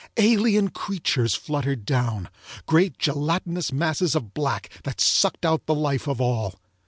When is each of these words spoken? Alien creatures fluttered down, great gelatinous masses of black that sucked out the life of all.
Alien 0.17 0.69
creatures 0.71 1.35
fluttered 1.35 1.85
down, 1.85 2.27
great 2.65 2.97
gelatinous 2.97 3.71
masses 3.71 4.15
of 4.15 4.33
black 4.33 4.71
that 4.83 4.99
sucked 4.99 5.45
out 5.45 5.67
the 5.67 5.75
life 5.75 6.07
of 6.07 6.19
all. 6.19 6.55